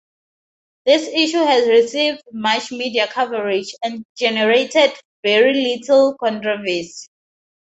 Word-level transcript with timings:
This 0.83 1.03
issue 1.07 1.45
has 1.45 1.67
received 1.67 2.23
much 2.33 2.71
media 2.71 3.05
coverage, 3.05 3.71
and 3.83 4.03
generated 4.17 4.93
very 5.23 5.53
little 5.53 6.15
controversy. 6.17 7.07